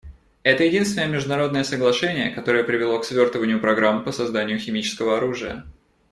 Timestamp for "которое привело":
2.31-2.97